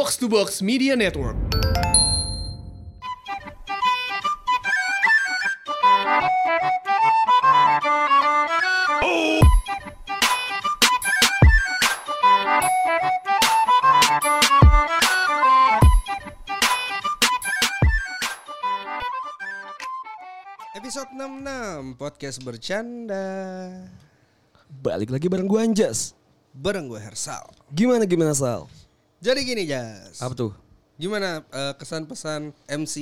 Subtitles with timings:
[0.00, 1.36] Box to Box Media Network.
[20.72, 23.28] Episode 66 Podcast Bercanda
[24.80, 26.16] Balik lagi bareng gue Anjas.
[26.56, 28.64] Bareng gue Hersal Gimana gimana Sal?
[29.20, 30.52] Jadi gini Jas Apa tuh?
[30.96, 32.94] Gimana eh, kesan-pesan MC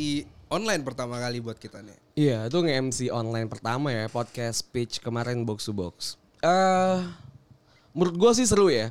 [0.48, 1.98] online pertama kali buat kita nih?
[2.16, 6.18] Iya itu nge-MC online pertama ya podcast pitch kemarin box to box.
[6.40, 6.98] Eh
[7.90, 8.90] menurut gue sih seru ya.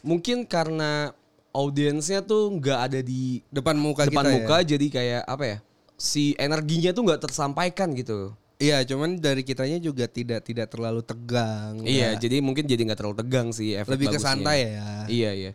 [0.00, 1.12] Mungkin karena
[1.50, 4.64] audiensnya tuh nggak ada di Depan muka depan kita muka ya?
[4.66, 5.58] jadi kayak apa ya?
[5.96, 8.36] Si energinya tuh nggak tersampaikan gitu.
[8.56, 12.98] Iya cuman dari kitanya juga tidak tidak terlalu tegang Iya nggak- jadi mungkin jadi nggak
[12.98, 14.28] terlalu tegang sih efek Lebih ke bagusnya.
[14.32, 15.52] santai ya Iya iya.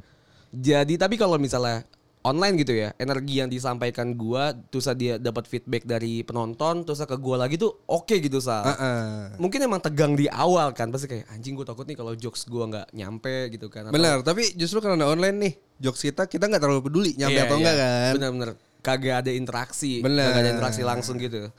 [0.52, 1.88] Jadi tapi kalau misalnya
[2.22, 7.18] online gitu ya, energi yang disampaikan gua terus dia dapat feedback dari penonton terus ke
[7.18, 8.62] gua lagi tuh oke gitu sal.
[8.62, 9.40] Heeh.
[9.40, 12.70] Mungkin emang tegang di awal kan pasti kayak anjing gue takut nih kalau jokes gua
[12.70, 13.90] nggak nyampe gitu kan.
[13.90, 17.50] Atau- Benar tapi justru karena online nih Jokes kita kita nggak terlalu peduli nyampe Iya,
[17.50, 17.62] atau iya.
[17.66, 18.50] enggak kan Bener-bener
[18.82, 20.30] kagak ada interaksi, Bener.
[20.30, 21.50] kagak ada interaksi langsung gitu.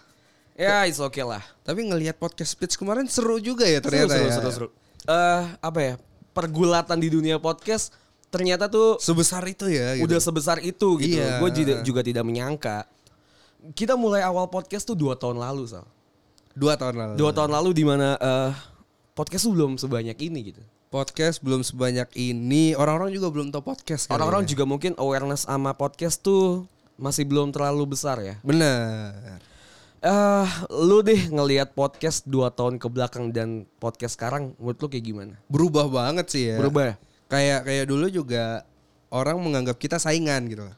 [0.54, 1.42] Ya it's okay lah.
[1.64, 4.34] Tapi ngelihat podcast speech kemarin seru juga ya Seru ternyata seru ya.
[4.36, 4.68] seru seru.
[5.08, 5.94] Eh apa ya
[6.30, 7.90] pergulatan di dunia podcast
[8.32, 10.08] ternyata tuh Sebesar itu ya gitu.
[10.08, 11.20] udah sebesar itu gitu.
[11.20, 11.36] Iya.
[11.36, 12.88] Gue juga, juga tidak menyangka.
[13.76, 15.84] Kita mulai awal podcast tuh dua tahun lalu, Sal.
[16.56, 18.50] Dua tahun lalu Dua tahun lalu di mana eh,
[19.12, 20.62] podcast tuh belum sebanyak ini gitu.
[20.88, 24.52] Podcast belum sebanyak ini Orang-orang juga belum tahu podcast Orang-orang ya.
[24.52, 26.68] juga mungkin awareness sama podcast tuh
[27.00, 28.36] masih belum terlalu besar ya.
[28.40, 29.40] Benar
[30.02, 30.48] Eh,
[30.82, 35.34] lu deh ngelihat podcast dua tahun ke belakang dan podcast sekarang, menurut lu kayak gimana?
[35.46, 36.94] Berubah banget sih ya Berubah ya?
[37.32, 38.68] Kayak kayak dulu juga
[39.12, 40.76] Orang menganggap kita saingan gitu loh.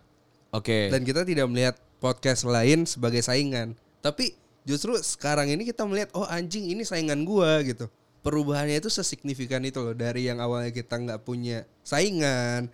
[0.55, 0.91] Oke.
[0.91, 6.27] Dan kita tidak melihat podcast lain sebagai saingan Tapi justru sekarang ini kita melihat Oh
[6.31, 7.91] anjing ini saingan gua gitu
[8.23, 12.71] Perubahannya itu sesignifikan itu loh Dari yang awalnya kita nggak punya saingan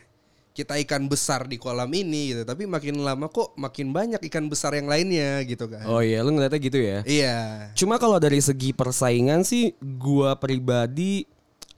[0.50, 4.74] kita ikan besar di kolam ini gitu tapi makin lama kok makin banyak ikan besar
[4.74, 6.98] yang lainnya gitu kan Oh iya, lu ngeliatnya gitu ya?
[7.06, 7.38] iya
[7.78, 11.22] Cuma kalau dari segi persaingan sih gua pribadi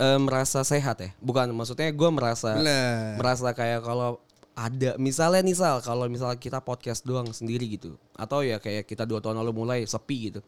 [0.02, 1.10] eh, merasa sehat ya.
[1.22, 3.22] Bukan maksudnya gua merasa Benar.
[3.22, 4.18] merasa kayak kalau
[4.52, 9.08] ada misalnya nih Sal, kalau misalnya kita podcast doang sendiri gitu atau ya kayak kita
[9.08, 10.40] dua tahun lalu mulai sepi gitu.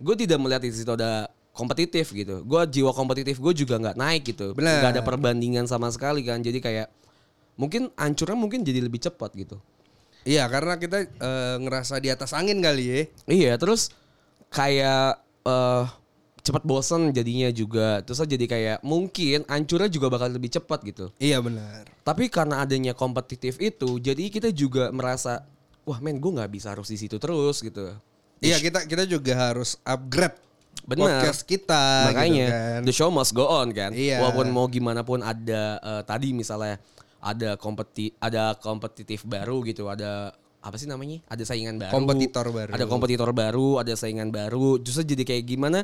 [0.00, 2.44] Gue tidak melihat di situ ada kompetitif gitu.
[2.44, 4.52] Gue jiwa kompetitif gue juga nggak naik gitu.
[4.56, 6.40] Nggak ada perbandingan sama sekali kan.
[6.44, 6.88] Jadi kayak
[7.56, 9.56] mungkin hancurnya mungkin jadi lebih cepat gitu.
[10.28, 13.00] Iya karena kita eh, ngerasa di atas angin kali ya.
[13.24, 13.88] Iya, terus
[14.52, 15.84] kayak eh
[16.40, 18.00] cepat bosen jadinya juga.
[18.04, 21.12] Terus jadi kayak mungkin hancurnya juga bakal lebih cepat gitu.
[21.20, 21.86] Iya benar.
[22.02, 25.44] Tapi karena adanya kompetitif itu, jadi kita juga merasa
[25.84, 27.92] wah men gue nggak bisa harus di situ terus gitu.
[28.40, 30.36] Iya kita kita juga harus upgrade
[30.88, 31.22] Benar.
[31.22, 32.08] podcast kita.
[32.08, 32.80] Makanya gitu kan.
[32.88, 33.92] the show must go on kan.
[33.92, 34.24] Iya.
[34.24, 36.80] Walaupun mau gimana pun ada eh, tadi misalnya
[37.20, 41.24] ada kompeti ada kompetitif baru gitu, ada apa sih namanya?
[41.26, 41.92] Ada saingan baru.
[41.96, 42.70] Kompetitor baru.
[42.76, 44.76] Ada kompetitor baru, ada saingan baru.
[44.76, 45.78] Justru jadi kayak gimana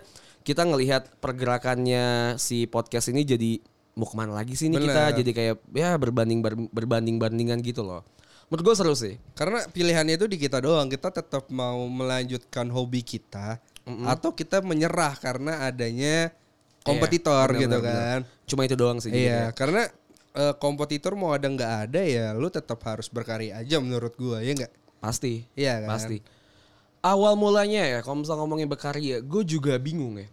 [0.44, 3.58] kita ngelihat pergerakannya si podcast ini jadi
[3.96, 7.80] mau ke mana lagi sih ini kita jadi kayak ya berbanding ber- berbanding bandingan gitu
[7.80, 8.04] loh.
[8.46, 9.16] Menurut gue seru sih.
[9.34, 10.86] Karena pilihannya itu di kita doang.
[10.86, 13.58] Kita tetap mau melanjutkan hobi kita
[14.06, 16.30] atau kita menyerah karena adanya
[16.82, 18.18] kompetitor Iya, gitu kan.
[18.46, 19.10] Cuma itu doang sih.
[19.10, 19.90] Iya, karena
[20.36, 24.52] eh, kompetitor mau ada nggak ada ya, lu tetap harus berkarya aja menurut gua ya
[24.52, 24.72] nggak?
[25.00, 25.48] Pasti.
[25.56, 25.90] Iya kan?
[25.96, 26.18] Pasti.
[27.04, 30.26] Awal mulanya ya, kalau misalnya ngomongin berkarya, gue juga bingung ya.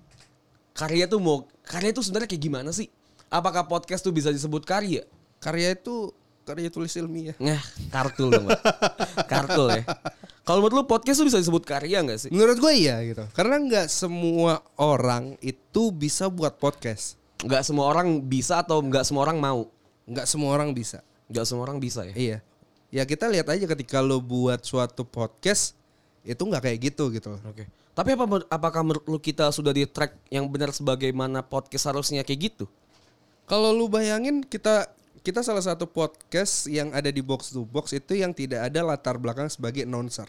[0.73, 2.89] Karya tuh mau, karya tuh sebenarnya kayak gimana sih?
[3.29, 5.05] Apakah podcast tuh bisa disebut karya?
[5.37, 6.09] Karya itu
[6.43, 7.37] karya tulis ilmiah.
[7.37, 7.61] Nah,
[7.93, 8.61] kartul dong, Mbak.
[9.31, 9.85] kartul ya.
[10.43, 12.29] Kalau menurut lu podcast tuh bisa disebut karya nggak sih?
[12.33, 13.21] Menurut gue iya gitu.
[13.37, 17.21] Karena nggak semua orang itu bisa buat podcast.
[17.45, 19.69] Nggak semua orang bisa atau nggak semua orang mau?
[20.07, 21.01] Nggak semua orang bisa.
[21.31, 22.15] Nggak semua orang bisa ya.
[22.15, 22.37] Iya.
[22.93, 25.73] Ya kita lihat aja ketika lo buat suatu podcast
[26.23, 27.35] itu nggak kayak gitu gitu.
[27.43, 27.65] Oke.
[27.93, 32.53] Tapi apa apakah menurut lu kita sudah di track yang benar sebagaimana podcast harusnya kayak
[32.53, 32.65] gitu?
[33.45, 34.89] Kalau lu bayangin kita
[35.23, 39.15] kita salah satu podcast yang ada di box to box itu yang tidak ada latar
[39.15, 40.27] belakang sebagai announcer.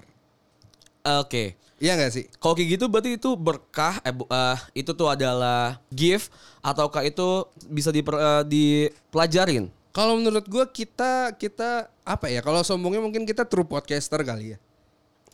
[1.04, 1.60] Oke.
[1.84, 2.24] Iya nggak sih?
[2.40, 6.32] Kalau kayak gitu berarti itu berkah eh, eh, itu tuh adalah gift
[6.64, 9.68] ataukah itu bisa diper, eh, dipelajarin?
[9.92, 12.40] Kalau menurut gua kita kita apa ya?
[12.40, 14.58] Kalau sombongnya mungkin kita true podcaster kali ya.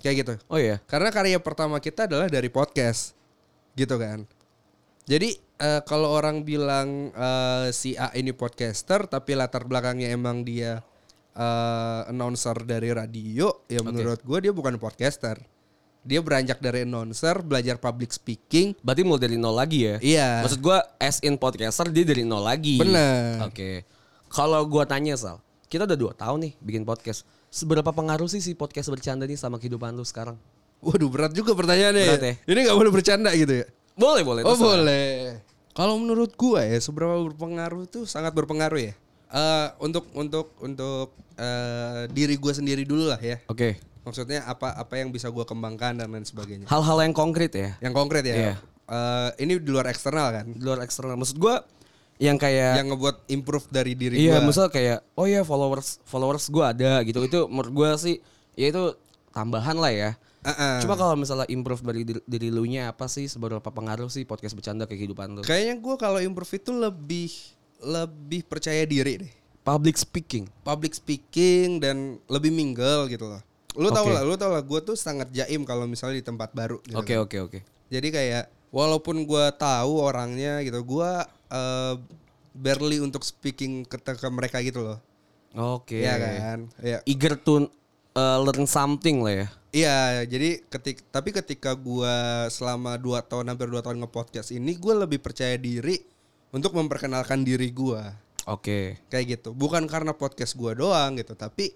[0.03, 0.35] Kayak gitu.
[0.51, 0.83] Oh iya.
[0.91, 3.15] Karena karya pertama kita adalah dari podcast.
[3.79, 4.27] Gitu kan.
[5.07, 10.83] Jadi eh, kalau orang bilang eh, si A ini podcaster tapi latar belakangnya emang dia
[11.37, 15.39] eh, announcer dari radio, ya menurut gue dia bukan podcaster.
[16.01, 18.73] Dia beranjak dari announcer, belajar public speaking.
[18.81, 19.97] Berarti mulai dari nol lagi ya?
[20.01, 20.29] Iya.
[20.49, 22.81] Maksud gua as in podcaster dia dari nol lagi.
[22.81, 23.45] Bener.
[23.45, 23.85] Oke.
[24.33, 27.29] Kalau gua tanya Sal, kita udah dua tahun nih bikin podcast.
[27.53, 30.41] Seberapa pengaruh sih si podcast bercanda nih sama kehidupan lu sekarang?
[30.81, 32.33] Waduh berat juga pertanyaannya Berat ya.
[32.33, 32.35] ya?
[32.49, 33.67] Ini nggak boleh bercanda gitu ya?
[33.99, 34.43] Boleh boleh.
[34.49, 35.37] Oh boleh.
[35.77, 38.95] Kalau menurut gua ya seberapa berpengaruh tuh sangat berpengaruh ya.
[39.31, 43.43] Eh untuk untuk untuk eh, diri gua sendiri dulu lah ya.
[43.53, 43.90] Oke.
[44.01, 46.67] Maksudnya apa apa yang bisa gua kembangkan dan lain sebagainya.
[46.67, 47.77] Hal-hal yang konkret ya.
[47.85, 48.37] Yang konkret ya.
[48.37, 48.55] Iya.
[48.91, 50.47] Eh, ini di luar eksternal kan.
[50.51, 51.15] Di luar eksternal.
[51.15, 51.63] Maksud gua
[52.21, 54.53] yang kayak Yang ngebuat improve dari diri Iya, gua.
[54.53, 57.23] misal kayak oh ya followers followers gua ada gitu.
[57.25, 58.21] Itu menurut gua sih
[58.59, 58.93] ya itu
[59.31, 60.11] tambahan lah ya.
[60.41, 60.81] Uh-uh.
[60.85, 64.57] Cuma kalau misalnya improve dari diri, diri lu nya apa sih seberapa pengaruh sih podcast
[64.57, 65.43] bercanda ke kehidupan lu?
[65.45, 67.31] Kayaknya gua kalau improve itu lebih
[67.81, 69.33] lebih percaya diri deh.
[69.61, 70.49] Public speaking.
[70.65, 73.41] Public speaking dan lebih mingle gitu loh.
[73.79, 74.15] Lu tau Oke.
[74.15, 76.99] lah, lu tau lah gue tuh sangat jaim kalau misalnya di tempat baru gitu.
[76.99, 77.25] Oke kan.
[77.27, 77.59] oke oke.
[77.91, 81.95] Jadi kayak walaupun gua tahu orangnya gitu, gua eh,
[82.55, 84.99] barely untuk speaking ke, ke mereka gitu loh.
[85.55, 86.03] Oke.
[86.03, 86.59] Iya kan?
[86.79, 86.99] Iya.
[87.07, 87.67] Eager to
[88.15, 89.49] uh, learn something lah ya.
[89.71, 95.07] Iya, jadi ketik tapi ketika gua selama 2 tahun hampir 2 tahun nge-podcast ini gua
[95.07, 95.99] lebih percaya diri
[96.51, 98.15] untuk memperkenalkan diri gua
[98.51, 98.99] Oke.
[99.07, 99.55] kayak gitu.
[99.55, 101.71] Bukan karena podcast gua doang gitu, tapi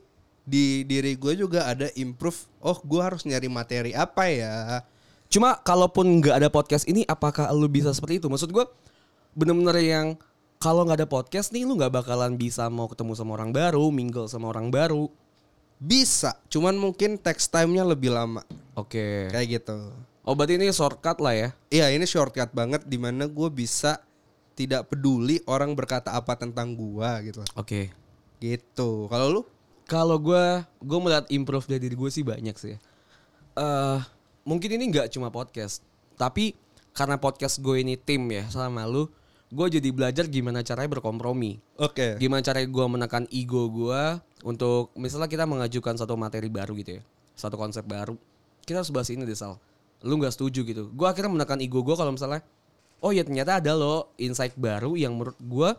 [0.45, 2.37] di diri gue juga ada improve.
[2.61, 4.85] Oh, gua harus nyari materi apa ya?
[5.33, 8.29] Cuma kalaupun nggak ada podcast ini, apakah lu bisa seperti itu?
[8.29, 8.69] Maksud gua
[9.33, 10.07] bener-bener yang
[10.61, 14.31] kalau nggak ada podcast nih, lu nggak bakalan bisa mau ketemu sama orang baru, mingle
[14.31, 15.09] sama orang baru.
[15.77, 18.41] Bisa, cuman mungkin text time-nya lebih lama
[18.79, 19.29] Oke.
[19.29, 19.93] kayak gitu.
[20.25, 21.49] Oh berarti ini shortcut lah ya?
[21.69, 24.01] Iya, ini shortcut banget di mana gue bisa
[24.57, 27.45] tidak peduli orang berkata apa tentang gua gitu.
[27.59, 27.93] Oke.
[28.41, 29.11] Gitu.
[29.11, 29.43] Kalau lu?
[29.85, 32.77] Kalau gua, gue melihat improve dari diri gue sih banyak sih.
[33.55, 33.99] Eh,
[34.49, 35.85] mungkin ini nggak cuma podcast,
[36.17, 36.57] tapi
[36.97, 39.07] karena podcast gue ini tim ya sama lu,
[39.53, 41.61] gue jadi belajar gimana caranya berkompromi.
[41.77, 42.17] Oke.
[42.17, 44.03] Gimana caranya gue menekan ego gue
[44.43, 47.03] untuk misalnya kita mengajukan satu materi baru gitu ya,
[47.37, 48.17] satu konsep baru.
[48.65, 49.61] Kita harus bahas ini deh Sal.
[50.01, 50.89] Lu nggak setuju gitu.
[50.97, 52.41] Gue akhirnya menekan ego gue kalau misalnya,
[53.05, 55.71] oh ya ternyata ada loh insight baru yang menurut gue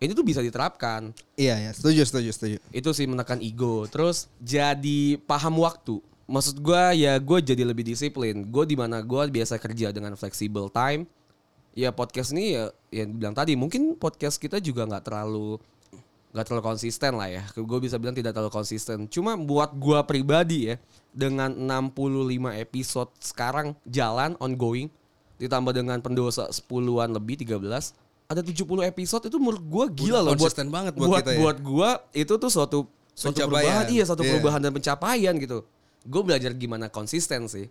[0.00, 1.12] ini tuh bisa diterapkan.
[1.36, 2.56] Iya ya, setuju setuju setuju.
[2.72, 3.84] Itu sih menekan ego.
[3.84, 6.00] Terus jadi paham waktu.
[6.24, 8.48] Maksud gue ya gue jadi lebih disiplin.
[8.48, 11.04] Gue di mana gue biasa kerja dengan flexible time.
[11.76, 15.60] Ya podcast ini ya yang bilang tadi mungkin podcast kita juga nggak terlalu
[16.32, 17.44] nggak terlalu konsisten lah ya.
[17.52, 19.04] Gue bisa bilang tidak terlalu konsisten.
[19.04, 20.80] Cuma buat gue pribadi ya
[21.12, 24.88] dengan 65 episode sekarang jalan ongoing
[25.36, 27.99] ditambah dengan pendosa 10-an lebih 13
[28.30, 31.38] ada 70 episode itu menurut gue gila Udah loh buat banget buat buat, kita ya.
[31.42, 32.78] buat gua itu tuh suatu
[33.10, 33.50] suatu Pencapaian.
[33.50, 34.30] perubahan iya suatu Iya.
[34.32, 35.58] perubahan dan pencapaian gitu
[36.00, 37.66] gue belajar gimana konsisten sih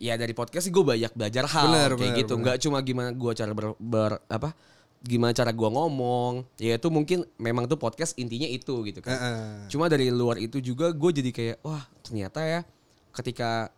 [0.00, 3.08] ya dari podcast sih gue banyak belajar hal Benar, kayak benar, gitu nggak cuma gimana
[3.12, 4.50] gua cara ber, ber- apa
[5.02, 9.68] gimana cara gua ngomong ya itu mungkin memang tuh podcast intinya itu gitu kan Heeh.
[9.68, 12.60] cuma dari luar itu juga gue jadi kayak wah ternyata ya
[13.12, 13.68] ketika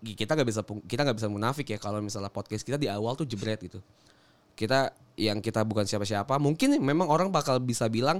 [0.00, 3.24] kita nggak bisa kita nggak bisa munafik ya kalau misalnya podcast kita di awal tuh
[3.24, 3.80] jebret gitu
[4.54, 8.18] kita yang kita bukan siapa-siapa mungkin memang orang bakal bisa bilang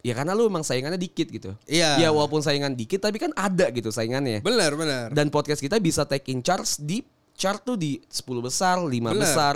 [0.00, 1.96] ya karena lu emang saingannya dikit gitu Iya.
[1.96, 5.06] ya walaupun saingan dikit tapi kan ada gitu saingannya Benar benar.
[5.12, 7.00] dan podcast kita bisa take in charge di
[7.32, 9.16] chart tuh di 10 besar 5 Bener.
[9.16, 9.54] besar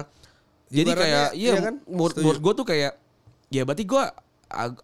[0.68, 1.74] jadi Ibaratnya, kayak iya iya kan?
[1.84, 2.92] menurut menurut gue tuh kayak
[3.48, 4.04] ya berarti gue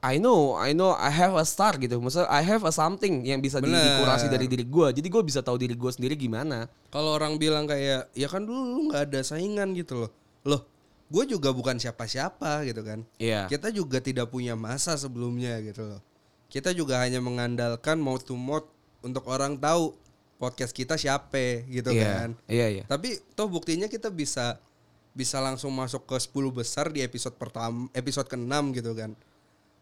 [0.02, 2.02] I know, I know, I have a star gitu.
[2.02, 3.78] Maksudnya I have a something yang bisa Bener.
[3.78, 4.88] dikurasi dari diri gue.
[4.90, 6.66] Jadi gue bisa tahu diri gue sendiri gimana.
[6.90, 10.10] Kalau orang bilang kayak ya kan dulu lu nggak ada saingan gitu loh.
[10.42, 10.66] Loh,
[11.10, 13.02] gue juga bukan siapa-siapa gitu kan.
[13.18, 13.50] Iya.
[13.50, 16.00] Kita juga tidak punya masa sebelumnya gitu loh.
[16.46, 18.66] Kita juga hanya mengandalkan mouth to mouth
[19.02, 19.94] untuk orang tahu
[20.38, 22.06] podcast kita siapa gitu Iya.
[22.06, 22.28] kan.
[22.46, 22.84] Iya, iya.
[22.86, 24.62] Tapi toh buktinya kita bisa
[25.10, 29.10] bisa langsung masuk ke 10 besar di episode pertama episode ke-6 gitu kan.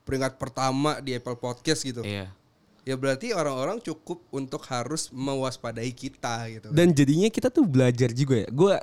[0.08, 2.00] Peringkat pertama di Apple Podcast gitu.
[2.00, 2.32] Iya.
[2.88, 6.68] Ya berarti orang-orang cukup untuk harus mewaspadai kita gitu.
[6.72, 8.48] Dan jadinya kita tuh belajar juga ya.
[8.48, 8.80] Gue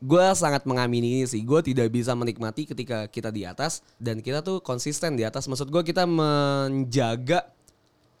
[0.00, 1.40] gue sangat mengamini ini sih.
[1.42, 5.48] Gue tidak bisa menikmati ketika kita di atas dan kita tuh konsisten di atas.
[5.48, 7.48] Maksud gue kita menjaga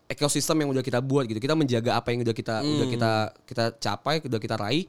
[0.06, 1.40] ekosistem yang udah kita buat gitu.
[1.42, 3.12] Kita menjaga apa yang udah kita udah kita
[3.44, 4.88] kita capai, udah kita raih.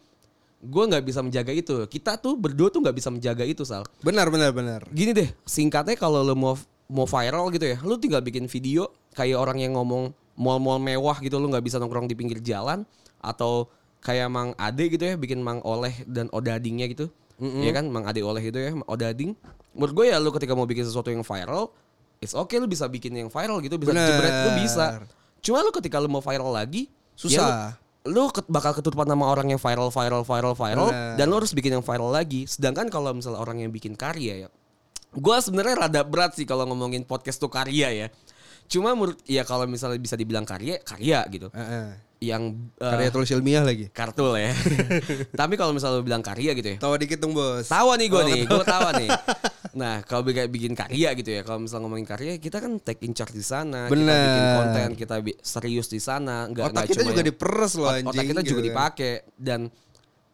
[0.57, 1.85] Gue nggak bisa menjaga itu.
[1.85, 3.85] Kita tuh berdua tuh nggak bisa menjaga itu sal.
[4.01, 4.81] Benar benar benar.
[4.89, 6.55] Gini deh, singkatnya kalau lo mau
[6.87, 11.35] mau viral gitu ya, lo tinggal bikin video kayak orang yang ngomong mall-mall mewah gitu,
[11.35, 12.87] lo nggak bisa nongkrong di pinggir jalan
[13.19, 13.67] atau
[13.99, 18.21] kayak Mang Ade gitu ya, bikin Mang Oleh dan Odadingnya gitu, ya kan, Mang Ade
[18.21, 19.35] Oleh gitu ya, Odading.
[19.77, 21.69] Menurut gue ya lo ketika mau bikin sesuatu yang viral,
[22.17, 24.07] it's okay lu bisa bikin yang viral gitu, bisa Bener.
[24.09, 24.85] jebret lu bisa.
[25.43, 27.49] Cuma lu ketika lu mau viral lagi, ya Susah.
[28.07, 31.13] lu, lu ket- bakal ketutupan nama orang yang viral, viral, viral, viral, Bener.
[31.19, 32.49] dan lu harus bikin yang viral lagi.
[32.49, 34.49] Sedangkan kalau misalnya orang yang bikin karya ya,
[35.13, 38.07] gua sebenarnya rada berat sih kalau ngomongin podcast tuh karya ya.
[38.67, 41.47] Cuma menurut ya kalau misalnya bisa dibilang karya, karya gitu.
[41.53, 42.06] Heeh.
[42.17, 43.93] Yang eh, Karya tulis ilmiah lagi.
[43.93, 44.49] kartul ya.
[45.39, 46.77] Tapi kalau misalnya lu bilang karya gitu ya.
[46.77, 47.69] Tawa dikit dong bos.
[47.69, 49.09] Tawa nih gue Oh, nih, gue tawa nih.
[49.77, 53.13] Nah kalau bikin, bikin karya gitu ya, kalau misalnya ngomongin karya, kita kan take in
[53.13, 54.17] charge di sana, kita Bener.
[54.25, 57.73] bikin konten, kita bi- serius di sana, nggak Otak nggak kita cuma juga yang- diperes
[57.77, 58.09] loh anjing.
[58.09, 58.67] Otak kita juga gitu kan.
[58.73, 59.61] dipakai dan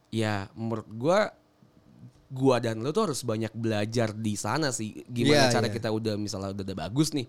[0.07, 1.19] ya menurut gue,
[2.31, 5.03] gua dan lo tuh harus banyak belajar di sana sih.
[5.05, 5.75] Gimana Iya, cara iya.
[5.75, 7.27] kita udah misalnya udah, udah bagus nih,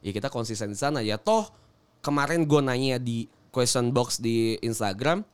[0.00, 1.02] ya kita konsisten di sana.
[1.02, 1.50] Ya toh
[1.98, 5.24] kemarin gue nanya di question box di Instagram,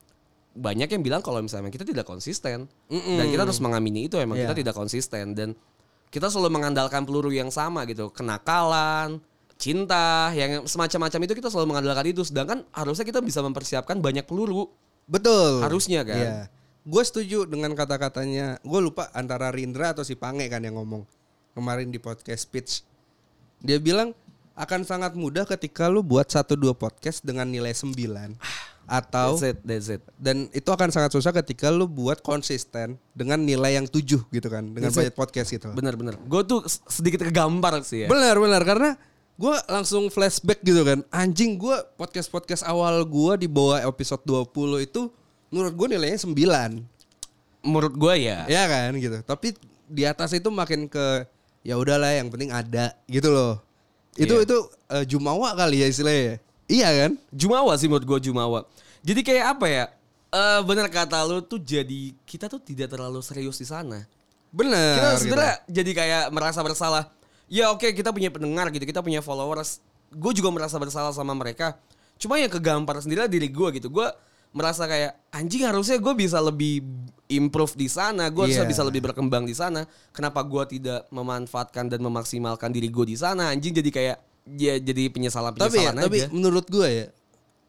[0.55, 4.47] banyak yang bilang kalau misalnya kita tidak konsisten dan kita harus mengamini itu emang Iya.
[4.47, 5.59] kita tidak konsisten dan
[6.15, 9.19] kita selalu mengandalkan peluru yang sama gitu kenakalan
[9.57, 14.71] cinta yang semacam-macam itu kita selalu mengandalkan itu sedangkan harusnya kita bisa mempersiapkan banyak peluru
[15.09, 15.63] Betul.
[15.63, 16.19] Harusnya kan?
[16.19, 16.39] Iya.
[16.83, 18.59] Gue setuju dengan kata-katanya.
[18.63, 21.07] Gue lupa antara Rindra atau si Pange kan yang ngomong
[21.55, 22.87] kemarin di podcast speech.
[23.63, 24.15] Dia bilang
[24.53, 27.93] akan sangat mudah ketika lu buat satu dua podcast dengan nilai 9
[28.83, 33.41] atau that's it that's it dan itu akan sangat susah ketika lu buat konsisten dengan
[33.41, 35.73] nilai yang 7 gitu kan dengan That's budget podcast gitu.
[35.73, 38.91] bener-bener gue tuh sedikit kegampar sih ya Benar benar karena
[39.43, 41.03] gue langsung flashback gitu kan.
[41.11, 45.09] Anjing gue podcast podcast awal gue di bawah episode 20 itu
[45.49, 46.31] menurut gue nilainya 9
[47.65, 49.19] menurut gue ya Ya kan gitu.
[49.25, 49.57] Tapi
[49.89, 51.27] di atas itu makin ke
[51.67, 53.59] ya udahlah yang penting ada gitu loh.
[54.17, 54.45] Itu Iya.
[54.45, 54.59] itu
[54.93, 56.37] eh, jumawa kali ya istilahnya.
[56.69, 57.13] Iya kan?
[57.33, 58.65] Jumawa sih menurut gue Jumawa.
[59.03, 59.85] Jadi kayak apa ya?
[60.33, 64.05] Eh bener kata lu tuh jadi kita tuh tidak terlalu serius di sana.
[64.53, 64.97] Benar.
[64.97, 65.21] Kita gitu.
[65.29, 67.09] sebenarnya jadi kayak merasa bersalah.
[67.53, 69.81] Ya oke kita punya pendengar gitu, kita punya followers.
[70.13, 71.77] Gue juga merasa bersalah sama mereka.
[72.17, 73.89] Cuma yang kegampar sendiri adalah diri gue gitu.
[73.93, 74.09] Gue
[74.53, 76.85] merasa kayak anjing harusnya gue bisa lebih
[77.27, 78.29] improve di sana.
[78.29, 78.73] Gue harusnya Iya.
[78.73, 79.89] bisa lebih berkembang di sana.
[80.13, 83.49] Kenapa gue tidak memanfaatkan dan memaksimalkan diri gue di sana?
[83.51, 84.17] Anjing jadi kayak
[84.59, 86.29] ya jadi penyesalan tapi ya, penyesalan tapi aja.
[86.35, 87.07] menurut gue ya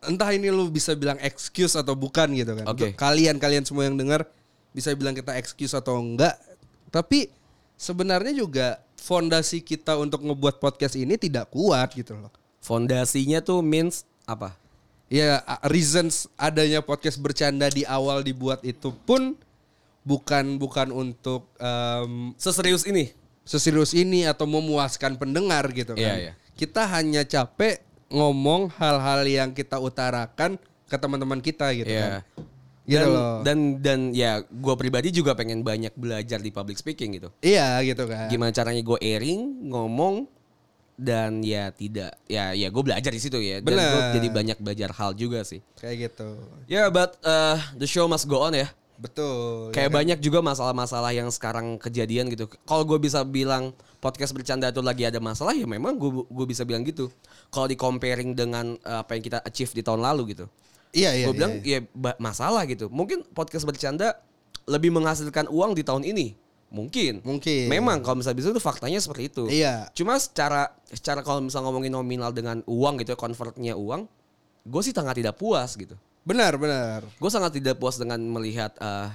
[0.03, 2.65] entah ini lu bisa bilang excuse atau bukan gitu kan.
[2.67, 2.91] Oke.
[2.91, 4.27] Untuk Kalian kalian semua yang dengar
[4.75, 6.35] bisa bilang kita excuse atau enggak.
[6.91, 7.31] Tapi
[7.73, 8.67] sebenarnya juga
[8.99, 12.31] fondasi kita untuk ngebuat podcast ini tidak kuat gitu loh.
[12.59, 14.55] Fondasinya tuh means apa?
[15.13, 19.37] Ya reasons adanya podcast bercanda di awal dibuat itu pun
[20.01, 23.13] bukan bukan untuk em, Seserius ini.
[23.43, 26.15] seserius ini atau memuaskan pendengar gitu kan.
[26.17, 26.33] Iya, iya.
[26.55, 30.55] Kita hanya capek ngomong hal-hal yang kita utarakan
[30.87, 32.23] ke teman-teman kita gitu Iya.
[32.23, 32.49] kan.
[32.87, 33.35] Gitu dan, loh.
[33.43, 37.29] dan dan ya gue pribadi juga pengen banyak belajar di public speaking gitu.
[37.43, 38.31] iya gitu kan.
[38.31, 40.27] Gimana caranya gue airing, ngomong
[40.93, 43.59] dan ya tidak ya ya gue belajar di situ ya.
[43.59, 45.59] Dan gue jadi banyak belajar hal juga sih.
[45.77, 46.37] Kayak gitu.
[46.69, 48.69] Ya but uh, the show must go on ya.
[49.01, 49.73] Betul.
[49.73, 49.97] Kayak ya kan?
[49.99, 52.45] banyak juga masalah-masalah yang sekarang kejadian gitu.
[52.63, 56.63] Kalau gue bisa bilang podcast bercanda itu lagi ada masalah ya memang gue gue bisa
[56.63, 57.09] bilang gitu.
[57.49, 60.45] Kalau di comparing dengan uh, apa yang kita achieve di tahun lalu gitu.
[60.93, 61.25] Iya iya.
[61.25, 61.79] gue iya, bilang iya.
[61.81, 62.87] ya masalah gitu.
[62.87, 64.13] Mungkin podcast bercanda
[64.69, 66.37] lebih menghasilkan uang di tahun ini.
[66.73, 67.21] Mungkin.
[67.21, 67.69] Mungkin.
[67.69, 69.45] Memang kalau misalnya bisa itu faktanya seperti itu.
[69.45, 69.93] Iya.
[69.93, 74.09] Cuma secara secara kalau misalnya ngomongin nominal dengan uang gitu ya, convertnya uang,
[74.65, 75.93] gue sih sangat tidak puas gitu.
[76.25, 77.05] Benar benar.
[77.15, 79.09] Gue sangat tidak puas dengan melihat eh,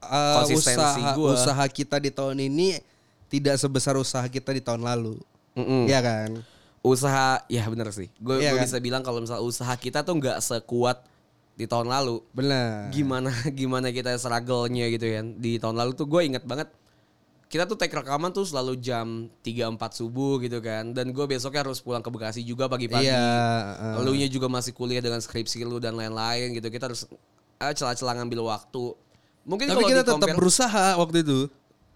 [0.00, 1.36] Eh, Konsistensi usaha gua.
[1.36, 2.80] usaha kita di tahun ini
[3.28, 5.20] tidak sebesar usaha kita di tahun lalu.
[5.52, 5.84] mm-mm.
[5.86, 6.30] Iya kan?
[6.80, 8.08] usaha ya bener sih.
[8.16, 8.64] Gue Iya kan?
[8.64, 11.04] bisa bilang kalau misalnya usaha kita tuh nggak sekuat
[11.60, 12.24] di tahun lalu.
[12.32, 12.88] Benar.
[12.88, 13.28] gimana
[13.60, 15.20] gimana kita struggle-nya gitu ya.
[15.20, 16.72] Di tahun lalu tuh gue inget banget
[17.50, 20.94] kita tuh take rekaman tuh selalu jam 3 4 subuh gitu kan.
[20.94, 23.10] Dan gue besoknya harus pulang ke Bekasi juga pagi-pagi.
[23.10, 24.06] Iya, uh.
[24.06, 26.70] Lu nya juga masih kuliah dengan skripsi lu dan lain-lain gitu.
[26.70, 27.10] Kita harus
[27.58, 28.94] ah, celah-celah ngambil waktu.
[29.42, 31.38] Mungkin Tapi kalau kita tetap berusaha waktu itu.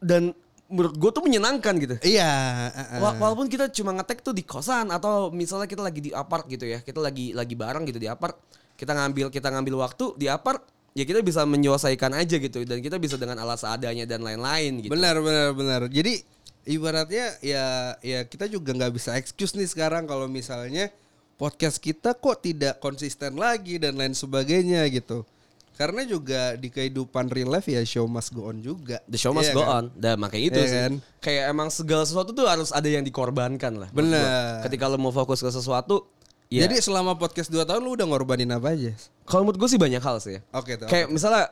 [0.05, 1.95] dan menurut gue tuh menyenangkan gitu.
[2.03, 2.35] Iya.
[2.75, 3.01] uh, uh.
[3.01, 6.67] Wa- Walaupun kita cuma ngetek tuh di kosan atau misalnya kita lagi di apart gitu
[6.67, 8.35] ya, kita lagi lagi bareng gitu di apart,
[8.85, 10.61] kita ngambil kita ngambil waktu di apart,
[10.93, 14.93] ya kita bisa menyelesaikan aja gitu dan kita bisa dengan alat seadanya dan lain-lain gitu.
[14.93, 15.81] Benar benar benar.
[15.89, 16.21] Jadi
[16.65, 20.93] ibaratnya ya ya kita juga nggak bisa excuse nih sekarang kalau misalnya
[21.35, 25.27] podcast kita kok tidak konsisten lagi dan lain sebagainya gitu.
[25.75, 29.03] Karena juga di kehidupan real life ya show must go on juga.
[29.11, 29.75] The show must Iya go kan?
[29.75, 29.85] on.
[29.99, 30.79] Dan makanya itu Iya sih.
[30.79, 30.93] kan?
[31.19, 33.91] Kayak emang segala sesuatu tuh harus ada yang dikorbankan lah.
[33.91, 34.63] Benar.
[34.63, 36.07] Ketika lo mau fokus ke sesuatu,
[36.55, 36.71] ya.
[36.71, 38.95] Jadi selama podcast 2 tahun lu udah ngorbanin apa aja?
[39.25, 40.41] kalau menurut gue sih banyak hal sih ya.
[40.53, 40.87] Oke tuh.
[40.87, 41.51] Kayak misalnya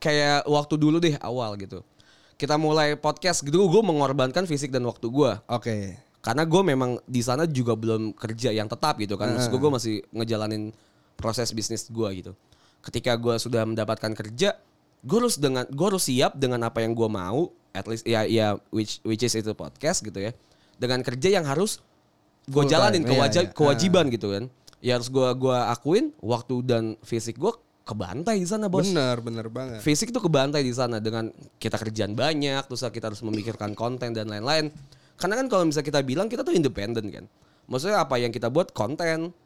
[0.00, 1.84] kayak waktu dulu deh awal gitu.
[2.40, 5.32] Kita mulai podcast gitu gue mengorbankan fisik dan waktu gue.
[5.46, 6.00] Oke.
[6.20, 9.36] Karena gue memang di sana juga belum kerja yang tetap gitu kan.
[9.36, 10.72] Maksud gue masih ngejalanin
[11.20, 12.32] proses bisnis gue gitu.
[12.80, 14.56] Ketika gue sudah mendapatkan kerja,
[15.04, 17.52] gue harus dengan gue harus siap dengan apa yang gue mau.
[17.70, 20.32] At least ya ya which which is itu podcast gitu ya.
[20.80, 21.84] Dengan kerja yang harus
[22.48, 23.52] gue jalanin time, iya, iya.
[23.52, 24.44] kewajiban gitu kan.
[24.80, 27.52] Ya harus gue gua akuin waktu dan fisik gue
[27.84, 28.86] kebantai di sana bos.
[28.86, 29.82] Bener, bener banget.
[29.84, 31.28] Fisik tuh kebantai di sana dengan
[31.58, 34.70] kita kerjaan banyak, terus kita harus memikirkan konten dan lain-lain.
[35.20, 37.24] Karena kan kalau misalnya kita bilang kita tuh independen kan.
[37.68, 39.36] Maksudnya apa yang kita buat konten,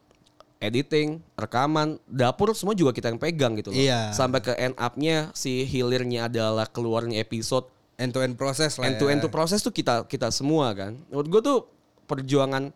[0.63, 3.77] editing, rekaman, dapur semua juga kita yang pegang gitu loh.
[3.77, 4.15] Iya.
[4.15, 8.91] Sampai ke end up-nya si hilirnya adalah keluarnya episode End to end proses lah.
[8.91, 9.25] end to end ya.
[9.27, 10.99] tuh proses tuh kita kita semua kan.
[11.07, 11.59] Menurut gue tuh
[12.05, 12.75] perjuangan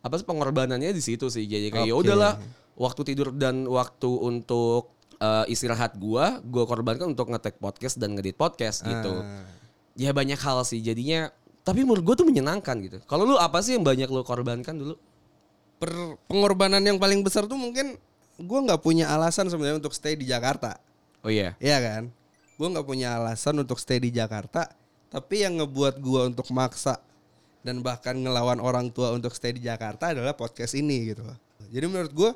[0.00, 1.44] apa sih pengorbanannya di situ sih.
[1.44, 2.08] Jadi kayak ya Oke.
[2.08, 2.32] udahlah
[2.76, 8.36] waktu tidur dan waktu untuk eh, istirahat gua gua korbankan untuk ngetek podcast dan ngedit
[8.36, 9.20] podcast gitu.
[9.20, 9.44] Ah.
[9.98, 11.28] Ya banyak hal sih jadinya
[11.60, 12.98] tapi menurut gue tuh menyenangkan gitu.
[13.04, 14.94] Kalau lu apa sih yang banyak lu korbankan dulu?
[15.80, 18.00] Per- pengorbanan yang paling besar tuh mungkin
[18.40, 20.80] gue nggak punya alasan sebenarnya untuk stay di Jakarta.
[21.20, 21.56] Oh iya.
[21.60, 22.02] Iya kan?
[22.56, 24.72] Gue nggak punya alasan untuk stay di Jakarta,
[25.12, 27.00] tapi yang ngebuat gue untuk maksa
[27.60, 31.24] dan bahkan ngelawan orang tua untuk stay di Jakarta adalah podcast ini gitu.
[31.24, 31.36] loh.
[31.70, 32.30] Jadi menurut gue,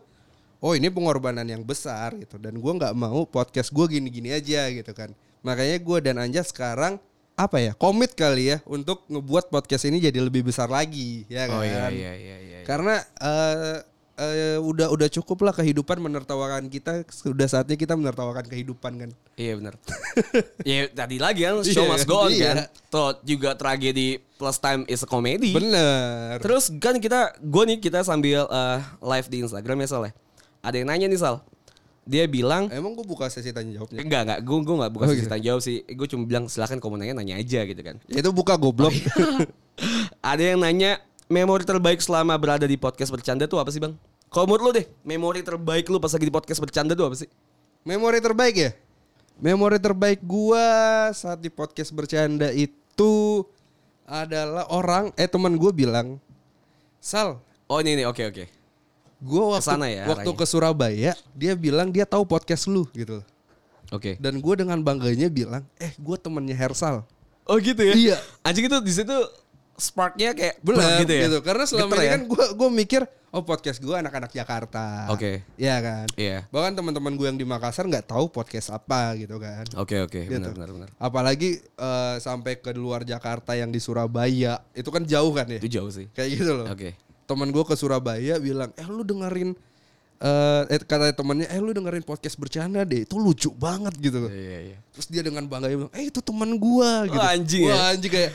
[0.61, 2.37] oh ini pengorbanan yang besar gitu.
[2.37, 5.13] Dan gue nggak mau podcast gue gini-gini aja gitu kan.
[5.45, 7.01] Makanya gue dan Anja sekarang
[7.35, 11.59] apa ya komit kali ya untuk ngebuat podcast ini jadi lebih besar lagi ya kan.
[11.61, 12.59] Oh iya iya iya iya.
[12.63, 13.77] Karena eh,
[14.17, 17.03] eh, udah udah cukup lah kehidupan menertawakan kita.
[17.11, 19.11] Sudah saatnya kita menertawakan kehidupan kan.
[19.35, 19.75] Iya benar.
[20.69, 22.47] ya tadi lagi kan show Iya, must go on iya.
[22.47, 22.57] kan.
[22.91, 25.51] Tuh juga tragedi plus time is a comedy.
[25.51, 26.39] Bener.
[26.39, 30.13] Terus kan kita, gue nih kita sambil eh, live di Instagram ya Sal ya.
[30.63, 31.43] Ada yang nanya nih Sal.
[32.05, 34.05] Dia bilang, Emang gue buka sesi tanya jawabnya.
[34.05, 35.33] enggak enggak, gue gue enggak bukan Oh, sisi gitu.
[35.33, 35.77] tanya jawab sih.
[35.89, 37.97] Gue cuma bilang silakan mau nanya nanya aja gitu kan.
[38.13, 38.93] Ya itu buka goblok.
[40.21, 43.97] Ada yang nanya memori terbaik selama berada di podcast bercanda tuh apa sih bang?
[44.29, 47.31] Kalau menurut lu deh, memori terbaik lu pas lagi di podcast bercanda tuh apa sih?
[47.87, 48.71] Memori terbaik ya?
[49.39, 53.43] Memori terbaik gua saat di podcast bercanda itu
[54.05, 56.21] adalah orang eh teman gue bilang,
[57.01, 58.45] "Sal, Oh ini nih, oke oke.
[59.25, 63.25] gua waktu Ke sana ya waktu ke Surabaya, dia bilang dia tahu podcast lu gitu.
[63.89, 64.21] Oke.
[64.21, 67.09] Dan gue dengan bangganya bilang, "Eh, gue temennya Hersal."
[67.49, 67.95] Oh gitu ya?
[67.97, 68.17] Iya.
[68.45, 69.17] Anjing itu di situ
[69.75, 71.27] sparknya kayak Benar gitu ya.
[71.43, 72.13] Karena selama Geter ini ya?
[72.15, 75.11] kan gue gue mikir oh podcast gue anak-anak Jakarta.
[75.11, 75.43] Oke.
[75.59, 76.07] Iya kan.
[76.15, 76.47] Iya.
[76.49, 79.67] Bahkan teman-teman gue yang di Makassar nggak tahu podcast apa gitu kan.
[79.75, 80.31] Oke oke, Gitu.
[80.31, 80.89] benar benar benar.
[80.97, 85.59] Apalagi eh, sampai ke luar Jakarta yang di Surabaya itu kan jauh kan ya.
[85.59, 86.07] Itu jauh sih.
[86.15, 86.71] Kayak gitu loh.
[86.71, 86.95] Oke.
[87.27, 89.59] Temen gue ke Surabaya bilang eh lu dengerin
[90.15, 94.31] eh eh, kata temennya eh lu dengerin podcast bercanda deh itu lucu banget gitu.
[94.31, 94.79] Iya iya.
[94.95, 97.19] Terus dia dengan bangga bilang eh itu teman gue gitu.
[97.19, 97.75] Wah, anjing ya.
[97.75, 98.31] Wah anjing kayak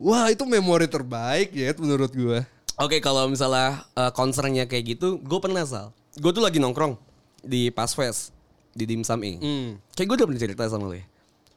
[0.00, 2.40] wah itu memori terbaik ya menurut gue.
[2.80, 5.92] Oke kalau misalnya eh, concernnya kayak gitu, gue pernah sal.
[6.16, 6.96] Gue tuh lagi nongkrong
[7.44, 8.32] di Pas Fest
[8.72, 9.38] di Dim Sum Ing.
[9.38, 9.70] Hmm.
[9.92, 11.04] Kayak gue udah pernah cerita sama lo ya.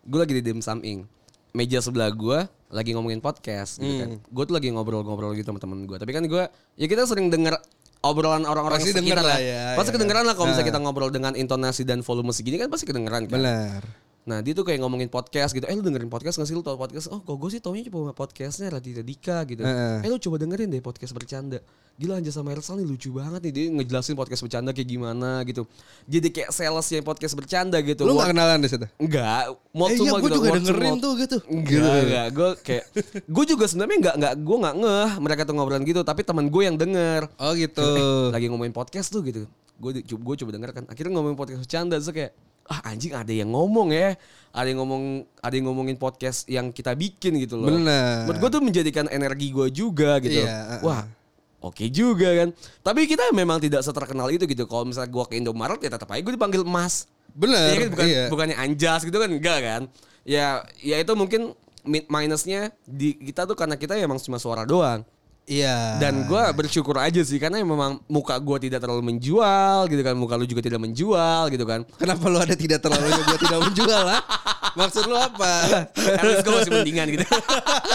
[0.04, 1.08] Gue lagi di Dim Sum Ing.
[1.56, 4.10] Meja sebelah gue lagi ngomongin podcast gitu kan.
[4.20, 5.96] Gue tuh lagi ngobrol-ngobrol gitu sama temen gue.
[5.96, 6.44] Tapi kan gue
[6.76, 7.56] ya kita sering denger
[8.04, 9.40] obrolan orang-orang sekitar lah.
[9.40, 9.96] ya, pasti ya.
[9.96, 10.72] kedengeran lah kalau misalnya Nah.
[10.76, 13.40] kita ngobrol dengan intonasi dan volume segini kan pasti kedengeran kan.
[13.40, 13.82] Benar.
[14.24, 15.68] Nah dia tuh kayak ngomongin podcast gitu.
[15.68, 16.56] Eh lu dengerin podcast gak sih?
[16.56, 17.12] Lu tau podcast?
[17.12, 19.68] Oh kok gue sih taunya cuma podcastnya Raditya Dika gitu.
[19.68, 20.08] Heeh.
[20.08, 21.60] Eh lu coba dengerin deh podcast bercanda.
[21.94, 23.52] Gila Anja sama Ersal nih lucu banget nih.
[23.52, 25.68] Dia ngejelasin podcast bercanda kayak gimana gitu.
[26.08, 28.08] Jadi kayak salesnya podcast bercanda gitu.
[28.08, 28.88] Lu gak kenalan deh situ?
[28.96, 31.38] Enggak Mau Eh, iya, gua gitu, juga dengerin tuh gitu.
[31.52, 32.28] Enggak, enggak.
[32.32, 32.84] Gue kayak
[33.28, 36.02] Gue juga sebenarnya enggak, enggak Gue enggak ngeh Mereka tuh ngobrolan gitu.
[36.08, 37.28] Tapi teman gue yang denger.
[37.44, 37.84] Oh gitu.
[37.84, 39.52] Eh, lagi ngomongin podcast tuh gitu.
[39.84, 40.84] Gue gue coba denger kan.
[40.88, 42.32] Akhirnya ngomongin podcast bercanda terus kayak
[42.70, 44.16] ah anjing ada yang ngomong ya.
[44.54, 45.04] Ada yang ngomong
[45.42, 47.74] ada yang ngomongin podcast yang kita bikin gitu loh.
[47.74, 48.30] Bener.
[48.30, 50.46] menurut gue tuh menjadikan energi gue juga gitu.
[50.46, 50.82] Iya, uh-uh.
[50.86, 51.04] wah
[51.66, 52.50] oke juga kan.
[52.86, 54.70] Tapi kita memang tidak seterkenal itu gitu.
[54.70, 57.74] Kalau misalnya gue ke Indomaret ya tetap aja gue dipanggil emas Bener.
[57.74, 57.90] Iya kan?
[57.90, 58.24] Bukan iya.
[58.30, 59.30] bukannya anjas gitu kan?
[59.34, 59.82] Enggak kan?
[60.22, 65.04] Ya ya itu mungkin mi- minusnya di kita tuh karena kita emang cuma suara doang
[65.44, 66.00] Iya.
[66.00, 70.40] dan gue bersyukur aja sih karena memang muka gue tidak terlalu menjual gitu kan muka
[70.40, 74.24] lu juga tidak menjual gitu kan Kenapa lu ada tidak terlalu gue tidak menjual lah?
[74.80, 75.54] Maksud lu apa?
[75.92, 77.26] karena gue masih mendingan gitu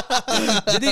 [0.77, 0.91] jadi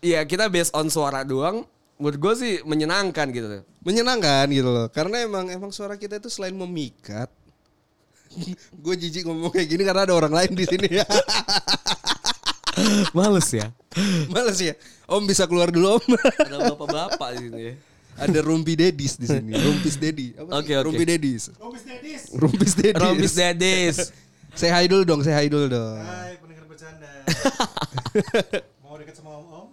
[0.00, 1.68] ya kita based on suara doang
[2.00, 4.86] menurut gue sih menyenangkan gitu Menyenangkan gitu loh.
[4.88, 7.28] Karena emang emang suara kita itu selain memikat
[8.84, 11.06] gue jijik ngomong kayak gini karena ada orang lain di sini ya.
[13.16, 13.68] males ya
[14.26, 14.74] Males ya.
[15.06, 16.18] Om bisa keluar dulu Om.
[16.18, 17.74] ada bapak-bapak di sini ya
[18.14, 19.58] ada Rumpi Dedis di sini.
[19.58, 20.38] Rumpis Dedi.
[20.38, 20.54] Apa sih?
[20.54, 20.86] Oke, oke.
[20.86, 21.50] Rumpi Dedis.
[21.58, 22.22] Rombis Dedis.
[22.30, 23.02] Rumpis Dedis.
[23.02, 23.96] Rombis Dedis
[24.54, 25.98] Say hi dulu dong, say hi dulu dong.
[25.98, 27.10] Hai pendengar bercanda.
[29.14, 29.70] Deket sama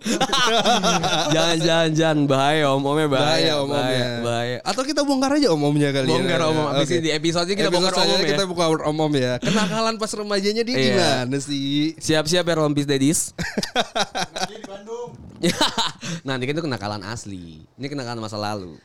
[1.34, 4.10] jangan jangan jangan bahaya om omnya bahaya Bahaya om bahaya, omnya.
[4.21, 4.58] bahaya.
[4.62, 6.45] Atau kita bongkar aja om omnya kali Bongkar ya.
[6.45, 8.32] om om abis ini di episode ini kita Episode bongkar om om selanjutnya ya.
[8.32, 9.34] kita buka om om ya.
[9.41, 10.86] Kenakalan pas remajanya dia Iya.
[10.86, 11.97] gimana sih?
[11.97, 13.19] Siap-siap ya rompis dedis.
[14.30, 15.10] Nanti di Bandung.
[16.27, 17.65] Nanti kan itu kenakalan asli.
[17.65, 18.77] Ini kenakalan masa lalu.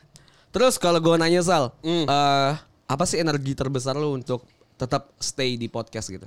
[0.49, 2.09] Terus kalau gue nanya Sal, Hmm.
[2.09, 2.51] eh,
[2.87, 4.41] apa sih energi terbesar lu untuk
[4.73, 6.25] tetap stay di podcast gitu?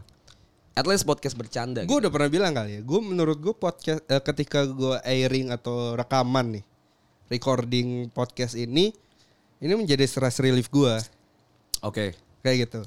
[0.74, 1.82] At least podcast bercanda.
[1.82, 2.06] Gue gitu.
[2.06, 2.80] udah pernah bilang kali ya.
[2.80, 6.64] Gue menurut gue podcast eh, ketika gue airing atau rekaman nih,
[7.26, 8.94] recording podcast ini,
[9.58, 10.94] ini menjadi stress relief gue
[11.82, 12.14] Oke.
[12.46, 12.80] kayak gitu.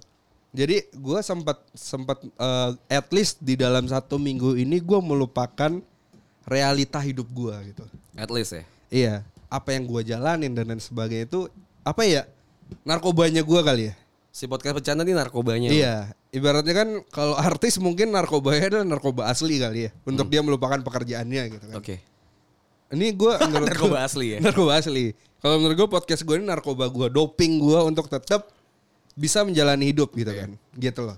[0.54, 5.82] Jadi gue sempat sempat eh, at least di dalam satu minggu ini gue melupakan
[6.48, 7.84] realita hidup gue gitu.
[8.16, 8.64] At least ya.
[8.94, 9.16] Iya,
[9.50, 11.50] apa yang gue jalanin dan lain sebagainya itu
[11.84, 12.24] apa ya
[12.88, 13.96] narkobanya gue kali ya.
[14.34, 15.70] Si podcast bercanda nih narkobanya.
[15.70, 20.82] Iya, ibaratnya kan kalau artis mungkin narkobanya adalah narkoba asli kali ya, untuk dia melupakan
[20.82, 21.78] pekerjaannya gitu kan.
[21.78, 22.02] Oke.
[22.90, 24.40] Ini gue menurut Narkoba gua- asli ya?
[24.42, 25.14] Narkoba asli.
[25.38, 28.50] Kalau menurut gue podcast gue ini narkoba gue, doping gue untuk tetap
[29.14, 30.50] bisa menjalani hidup gitu Iya.
[30.50, 30.50] kan,
[30.82, 31.18] gitu loh.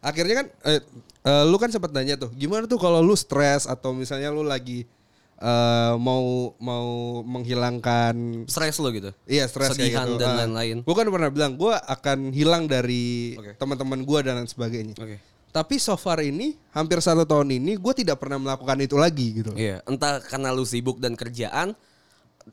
[0.00, 0.80] Akhirnya kan, eh,
[1.28, 4.88] eh, lu kan sempat nanya tuh, gimana tuh kalau lu stres atau misalnya lu lagi
[5.38, 6.88] eh, mau mau
[7.22, 9.14] menghilangkan Stress lo gitu.
[9.24, 10.18] Iya stres kayak gitu.
[10.18, 10.36] dan Ah.
[10.44, 10.82] lain-lain.
[10.82, 13.54] Gue kan pernah bilang gue akan hilang dari Oke.
[13.54, 14.94] teman-teman gue dan lain sebagainya.
[14.98, 15.16] Oke.
[15.48, 19.56] Tapi so far ini hampir satu tahun ini gue tidak pernah melakukan itu lagi gitu.
[19.56, 21.72] Iya, entah karena lu sibuk dan kerjaan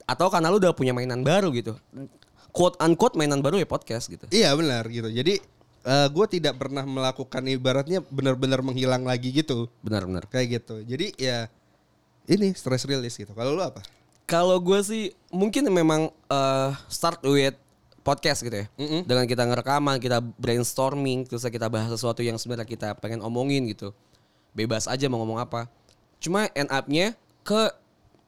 [0.08, 1.76] atau karena lu udah punya mainan baru gitu.
[2.56, 4.24] Quote unquote mainan baru ya podcast gitu.
[4.32, 5.12] Iya benar gitu.
[5.12, 5.44] Jadi
[5.86, 9.68] gue tidak pernah melakukan ibaratnya benar-benar menghilang lagi gitu.
[9.84, 10.26] Benar-benar.
[10.32, 10.82] Kayak gitu.
[10.82, 11.52] Jadi ya
[12.26, 13.32] ini stress release gitu.
[13.34, 13.82] Kalau lu apa?
[14.26, 17.54] Kalau gue sih mungkin memang eh, start with
[18.06, 18.68] podcast gitu ya.
[18.78, 19.02] Mm-mm.
[19.06, 23.94] Dengan kita ngerekaman, kita brainstorming, terus kita bahas sesuatu yang sebenarnya kita pengen omongin gitu.
[24.54, 25.66] Bebas aja mau ngomong apa.
[26.22, 27.74] Cuma end up-nya ke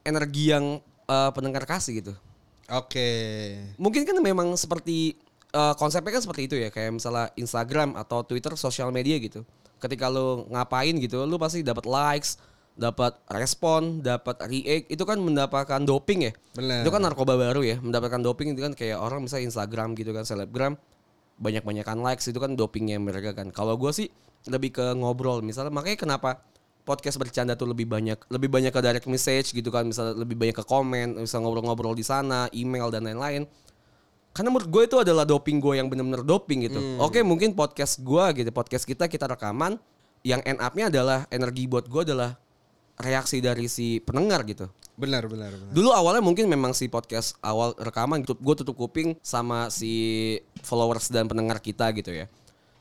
[0.02, 2.14] energi yang eh, pendengar kasih gitu.
[2.68, 3.08] Oke.
[3.78, 5.14] Mungkin kan memang seperti
[5.54, 9.46] eh, konsepnya kan seperti itu ya, kayak misalnya Instagram atau Twitter sosial media gitu.
[9.78, 12.34] Ketika lu ngapain gitu, lu pasti dapat likes,
[12.78, 16.32] dapat respon, dapat react, itu kan mendapatkan doping ya.
[16.54, 16.86] Benar.
[16.86, 20.22] Itu kan narkoba baru ya, mendapatkan doping itu kan kayak orang misalnya Instagram gitu kan,
[20.22, 20.78] selebgram
[21.42, 23.50] banyak-banyakan likes itu kan dopingnya mereka kan.
[23.50, 24.08] Kalau gue sih
[24.46, 26.30] lebih ke ngobrol misalnya makanya kenapa
[26.86, 30.56] podcast bercanda tuh lebih banyak lebih banyak ke direct message gitu kan misalnya lebih banyak
[30.56, 33.44] ke komen bisa ngobrol-ngobrol di sana email dan lain-lain
[34.32, 38.24] karena menurut gue itu adalah doping gue yang benar-benar doping gitu oke mungkin podcast gue
[38.40, 39.76] gitu podcast kita kita rekaman
[40.24, 42.40] yang end up-nya adalah energi buat gue adalah
[42.98, 44.66] reaksi dari si pendengar gitu
[44.98, 45.70] Benar benar benar.
[45.70, 50.34] Dulu awalnya mungkin memang si podcast awal rekaman gitu, gue tutup kuping sama si
[50.66, 52.26] followers dan pendengar kita gitu ya.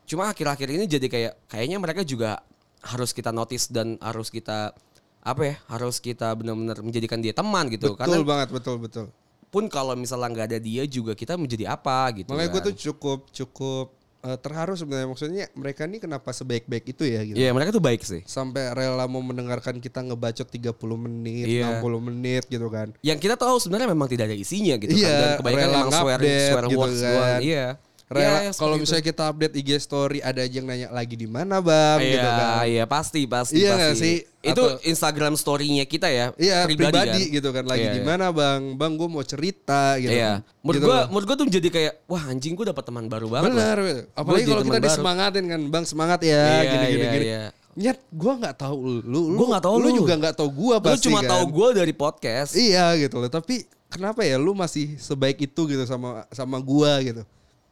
[0.10, 2.41] Cuma akhir-akhir ini jadi kayak kayaknya mereka juga
[2.82, 4.73] harus kita notice dan harus kita
[5.21, 9.06] apa ya harus kita benar-benar menjadikan dia teman gitu Betul karena banget betul betul.
[9.51, 12.67] pun kalau misalnya nggak ada dia juga kita menjadi apa gitu Makanya gue kan.
[12.71, 13.86] tuh cukup cukup
[14.19, 17.36] eh, terharu sebenarnya maksudnya mereka ini kenapa sebaik-baik itu ya gitu.
[17.36, 21.80] Iya mereka tuh baik sih Sampai rela mau mendengarkan kita ngebacot 30 menit, Iya.
[21.80, 22.91] 60 menit gitu kan.
[22.99, 25.91] yang kita tahu sebenarnya memang tidak ada isinya gitu kan Iya, dan kebanyakan rela memang
[25.93, 27.39] swear, gitu words kan.
[27.41, 27.67] iya
[28.08, 31.60] Rela Iya, kalau misalnya kita update IG story ada aja yang nanya lagi di mana
[31.60, 32.63] Bang Iya, gitu kan.
[32.63, 33.78] iya pasti pasti Iya pasti.
[33.78, 34.15] nggak sih?
[34.39, 37.20] Itu Atau- Instagram story-nya kita ya, Iya pribadi, kan?
[37.36, 38.08] gitu kan lagi Iya, di iya.
[38.08, 38.80] mana Bang?
[38.80, 40.08] Bang gue mau cerita gitu.
[40.10, 40.39] Iya.
[40.39, 40.48] kan.
[40.63, 41.06] Menurut Gitu gua, loh.
[41.12, 43.52] menurut gua tuh jadi kayak wah anjing gua dapat teman baru banget.
[43.52, 43.78] Benar,
[44.15, 44.88] apalagi kalau kita baru.
[44.88, 47.26] disemangatin kan, Bang semangat ya, Iya, gini gini iya, gini.
[47.28, 47.43] iya.
[47.78, 49.98] Nyet, gua nggak tahu lu, lu, Gua nggak tahu lu, lu.
[50.00, 51.30] juga nggak tahu gua Lu pasti cuma kan.
[51.30, 52.56] tahu gua dari podcast.
[52.56, 57.28] Iya gitu loh, tapi kenapa ya lu masih sebaik itu gitu sama sama gua gitu.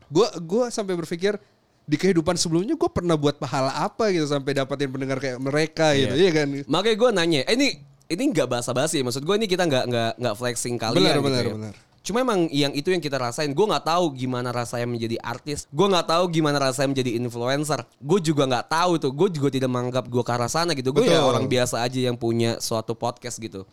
[0.09, 1.37] Gua gua sampai berpikir
[1.85, 6.15] di kehidupan sebelumnya gua pernah buat pahala apa gitu sampai dapatin pendengar kayak mereka gitu,
[6.17, 6.47] iya kan?
[6.65, 7.67] Makanya gua nanya, eh, ini
[8.05, 11.43] ini nggak basa-basi, maksud gua ini kita nggak nggak nggak flexing kalian Benar, gitu benar,
[11.45, 11.53] ya.
[11.53, 11.75] benar.
[12.05, 13.49] Cuma emang yang itu yang kita rasain.
[13.49, 15.65] Gue nggak tahu gimana rasanya menjadi artis.
[15.73, 17.81] Gue nggak tahu gimana rasanya menjadi influencer.
[17.97, 19.09] Gue juga nggak tahu tuh.
[19.09, 20.93] Gue juga tidak menganggap gue ke arah sana gitu.
[20.93, 23.65] Gue ya orang biasa aja yang punya suatu podcast gitu.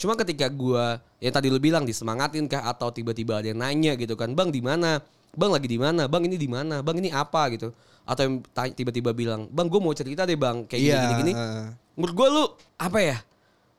[0.00, 0.84] Cuma ketika gue
[1.20, 4.64] yang tadi lu bilang disemangatin kah atau tiba-tiba ada yang nanya gitu kan, bang di
[4.64, 5.04] mana?
[5.32, 6.06] Bang lagi di mana?
[6.06, 6.80] Bang ini di mana?
[6.80, 7.70] Bang ini apa gitu?
[8.02, 8.34] Atau yang
[8.72, 11.32] tiba-tiba bilang, bang gue mau cerita deh bang kayak Iya, gini-gini.
[11.32, 11.66] heeh.
[11.94, 12.44] Menurut gue lu
[12.76, 13.16] apa ya?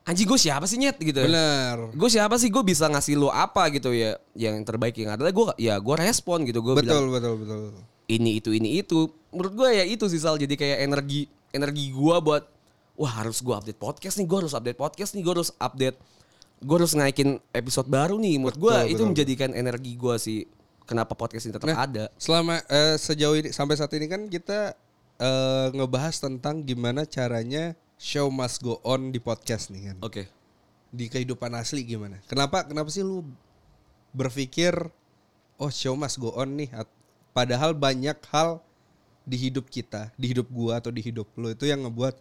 [0.01, 1.21] Anjing gue siapa sih nyet gitu?
[1.21, 1.93] Benar.
[1.93, 5.45] gue siapa sih gue bisa ngasih lo apa gitu ya yang terbaik yang adalah gue
[5.59, 7.61] ya gue respon gitu gue bilang Betul, betul, betul.
[8.07, 8.97] ini itu ini itu
[9.29, 12.43] menurut gue ya itu sih Sal jadi kayak energi energi gue buat
[12.97, 15.97] wah harus gue update podcast nih gue harus update podcast nih gue harus update
[16.59, 19.09] gue harus naikin episode baru nih menurut gue Betul, itu betul.
[19.13, 20.39] menjadikan energi gue sih
[20.85, 24.75] kenapa podcast ini tetap Nah, ada Selama eh, sejauh ini sampai saat ini kan kita
[25.21, 29.97] eh, ngebahas tentang gimana caranya show must go on di podcast nih kan.
[30.01, 30.25] Oke.
[30.91, 32.17] Di kehidupan asli gimana?
[32.25, 33.23] Kenapa kenapa sih lu
[34.11, 34.73] berpikir
[35.61, 36.73] oh show must go on nih
[37.31, 38.59] padahal banyak hal
[39.21, 42.17] di hidup kita, di hidup gua atau di hidup lu itu yang ngebuat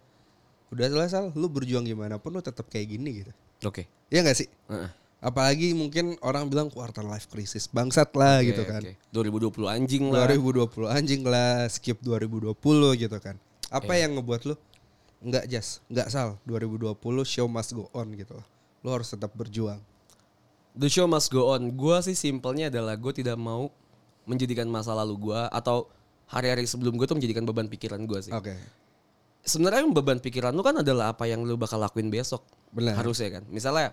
[0.70, 3.32] udah selesai lu berjuang gimana pun lu tetap kayak gini gitu.
[3.66, 3.90] Oke.
[4.08, 4.48] Iya gak sih?
[4.70, 4.90] Heeh.
[5.20, 8.82] Apalagi mungkin orang bilang quarter life crisis bangsat lah gitu Oke, kan.
[8.82, 8.92] oke.
[9.52, 10.24] 2020 anjing lah.
[10.24, 12.56] 2020 anjing lah, skip 2020
[12.96, 13.36] gitu kan.
[13.68, 14.08] Apa Iya.
[14.08, 14.56] yang ngebuat lu
[15.20, 18.40] nggak jas, nggak sal 2020 show must go on gitu.
[18.80, 19.76] Lu harus tetap berjuang.
[20.72, 21.68] The show must go on.
[21.76, 23.68] Gua sih simpelnya adalah gue tidak mau
[24.24, 25.84] menjadikan masa lalu gua atau
[26.24, 28.32] hari-hari sebelum gue tuh menjadikan beban pikiran gua sih.
[28.32, 28.56] Oke.
[29.44, 32.40] Sebenarnya beban pikiran lu kan adalah apa yang lu bakal lakuin besok.
[32.72, 32.96] Benar.
[32.96, 33.44] Harusnya kan.
[33.52, 33.92] Misalnya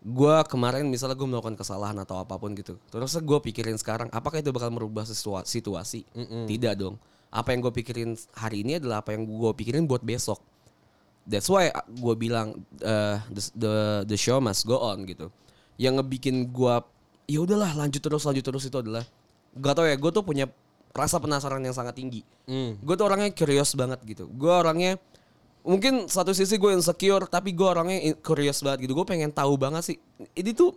[0.00, 2.80] gua kemarin misalnya gue melakukan kesalahan atau apa pun gitu.
[2.88, 6.08] Terus gue pikirin sekarang apakah itu bakal merubah situasi?
[6.48, 6.96] Tidak dong.
[7.28, 10.40] Apa yang gue pikirin hari ini adalah apa yang gue pikirin buat besok.
[11.28, 13.74] That's why gue bilang uh, the, the
[14.08, 15.28] the show must go on gitu.
[15.76, 16.74] Yang ngebikin gue
[17.28, 19.04] ya udahlah lanjut terus lanjut terus itu adalah
[19.54, 20.48] gak tau ya gue tuh punya
[20.90, 22.24] rasa penasaran yang sangat tinggi.
[22.80, 24.26] Gue tuh orangnya curious banget gitu.
[24.32, 24.96] Gue orangnya
[25.60, 28.96] mungkin satu sisi gue insecure tapi gue orangnya curious banget gitu.
[28.96, 29.96] Gue pengen tahu banget sih
[30.36, 30.74] ini tuh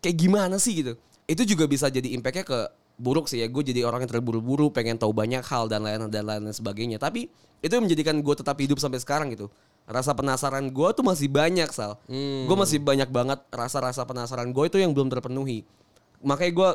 [0.00, 0.92] kayak gimana sih gitu.
[1.26, 2.58] Itu juga bisa jadi impactnya ke
[2.96, 3.48] buruk sih ya.
[3.48, 7.00] Gue jadi orang yang terburu-buru pengen tahu banyak hal dan lain dan lain sebagainya.
[7.00, 7.28] Tapi
[7.64, 9.48] itu yang menjadikan gue tetap hidup sampai sekarang gitu.
[9.86, 11.98] Rasa penasaran gue tuh masih banyak sal.
[12.46, 15.62] Gue masih banyak banget rasa-rasa penasaran gue itu yang belum terpenuhi.
[16.22, 16.70] Makanya gue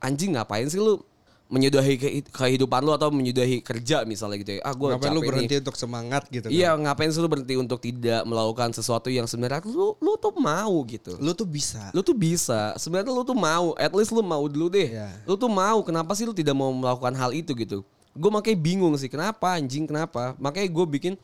[0.00, 1.00] anjing ngapain sih lu
[1.46, 4.60] menyudahi ke- kehidupan lu atau menyudahi kerja misalnya gitu ya.
[4.66, 5.62] Ah gue Ngapain lu berhenti nih.
[5.62, 6.82] untuk semangat gitu Iya kan?
[6.82, 11.14] ngapain sih lu berhenti untuk tidak melakukan sesuatu yang sebenarnya lu lu tuh mau gitu.
[11.16, 11.94] Lu tuh bisa.
[11.94, 12.74] Lu tuh bisa.
[12.74, 13.78] Sebenarnya lu tuh mau.
[13.78, 14.90] At least lu mau dulu deh.
[14.90, 15.22] Iya.
[15.22, 15.86] Lu tuh mau.
[15.86, 17.86] Kenapa sih lu tidak mau melakukan hal itu gitu?
[18.10, 19.06] Gue makanya bingung sih.
[19.06, 19.86] Kenapa anjing?
[19.86, 20.34] Kenapa?
[20.36, 21.14] Makanya gue bikin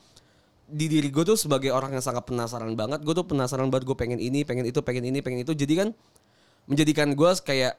[0.71, 3.03] di diri gue tuh sebagai orang yang sangat penasaran banget.
[3.03, 3.91] Gue tuh penasaran banget.
[3.91, 5.51] Gue pengen ini, pengen itu, pengen ini, pengen itu.
[5.51, 5.89] Jadi kan
[6.71, 7.75] menjadikan gue kayak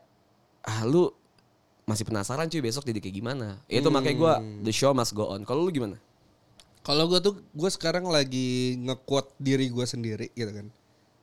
[0.61, 1.07] ah lu
[1.83, 3.47] masih penasaran cuy besok jadi kayak gimana?
[3.67, 4.33] Itu makanya gue
[4.67, 5.43] the show must go on.
[5.43, 5.99] Kalau lu gimana?
[6.83, 10.67] Kalau gue tuh gue sekarang lagi nge-quote diri gue sendiri gitu kan.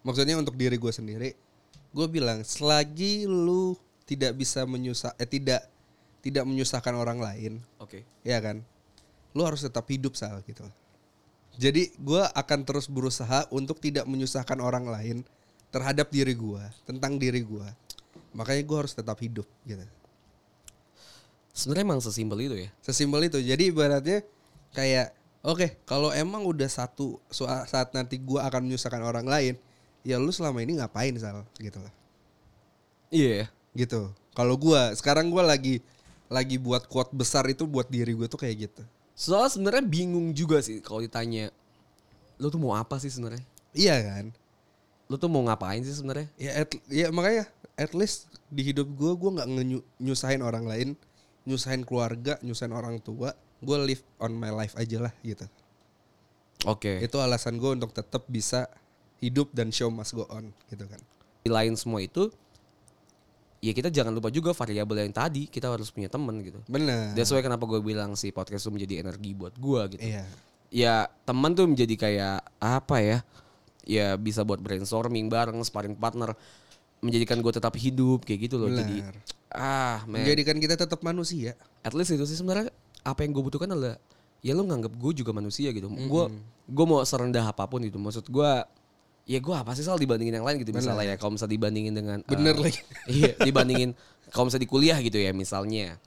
[0.01, 1.37] Maksudnya untuk diri gue sendiri,
[1.92, 3.77] gue bilang selagi lu
[4.09, 5.68] tidak bisa menyusah eh tidak
[6.20, 8.05] tidak menyusahkan orang lain, Oke.
[8.25, 8.64] ya kan?
[9.33, 10.64] Lu harus tetap hidup sal gitu.
[11.61, 15.16] Jadi gue akan terus berusaha untuk tidak menyusahkan orang lain
[15.68, 17.68] terhadap diri gue, tentang diri gue.
[18.33, 19.85] Makanya gue harus tetap hidup gitu.
[21.50, 22.70] Sebenarnya emang sesimpel itu ya.
[22.80, 23.38] Sesimpel itu.
[23.42, 24.22] Jadi ibaratnya
[24.74, 27.18] kayak oke, kalau emang udah satu
[27.66, 29.54] saat nanti gua akan menyusahkan orang lain,
[30.06, 31.92] ya lu selama ini ngapain sal gitu lah.
[33.10, 33.46] Iya ya.
[33.74, 34.10] Gitu.
[34.32, 35.82] Kalau gua sekarang gua lagi
[36.30, 38.82] lagi buat quote besar itu buat diri gue tuh kayak gitu.
[39.18, 41.50] Soalnya sebenarnya bingung juga sih kalau ditanya
[42.38, 43.42] lu tuh mau apa sih sebenarnya?
[43.74, 44.24] Iya kan?
[45.10, 46.30] Lu tuh mau ngapain sih sebenarnya?
[46.38, 49.48] Ya at, ya makanya at least di hidup gua gua nggak
[49.98, 50.88] nyusahin orang lain,
[51.50, 53.34] nyusahin keluarga, nyusahin orang tua.
[53.58, 55.44] Gue live on my life aja lah gitu.
[56.70, 57.02] Oke.
[57.02, 58.70] Itu alasan gue untuk tetap bisa
[59.18, 61.02] hidup dan show must go on gitu kan.
[61.42, 62.30] Di lain semua itu
[63.60, 66.60] ya kita jangan lupa juga variabel yang tadi kita harus punya temen gitu.
[66.70, 67.12] Bener.
[67.12, 70.00] That's why kenapa gue bilang si podcast itu menjadi energi buat gue gitu.
[70.00, 70.24] Iya.
[70.70, 70.94] Ya
[71.28, 73.18] teman tuh menjadi kayak apa ya?
[73.84, 76.32] Ya bisa buat brainstorming bareng, sparring partner,
[77.00, 78.68] menjadikan gue tetap hidup kayak gitu loh.
[78.68, 79.14] Jadi Benar.
[79.52, 80.20] ah man.
[80.22, 81.56] Menjadikan kita tetap manusia.
[81.80, 82.68] at least itu sih sebenarnya
[83.00, 83.96] apa yang gue butuhkan adalah
[84.44, 86.24] ya lu nganggap gue juga manusia gitu gue
[86.68, 88.50] gue mau serendah apa pun gitu maksud gue
[89.28, 92.18] ya gue apa sih soal dibandingin yang lain gitu misalnya ya kalau misalnya dibandingin dengan
[92.24, 92.80] eh, Bener lagi.
[93.08, 93.92] iya dibandingin
[94.32, 96.00] kalau misalnya di kuliah gitu ya misalnya